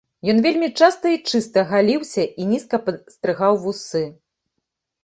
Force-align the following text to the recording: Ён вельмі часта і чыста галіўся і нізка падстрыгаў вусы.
Ён 0.31 0.37
вельмі 0.45 0.69
часта 0.79 1.11
і 1.15 1.19
чыста 1.31 1.65
галіўся 1.73 2.27
і 2.31 2.43
нізка 2.55 2.83
падстрыгаў 2.87 3.53
вусы. 3.69 4.07